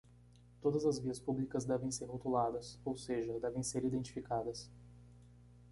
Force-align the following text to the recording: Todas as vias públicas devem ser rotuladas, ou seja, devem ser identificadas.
Todas 0.63 0.83
as 0.83 0.97
vias 0.97 1.19
públicas 1.19 1.63
devem 1.63 1.91
ser 1.91 2.05
rotuladas, 2.05 2.79
ou 2.83 2.97
seja, 2.97 3.39
devem 3.39 3.61
ser 3.61 3.85
identificadas. 3.85 4.67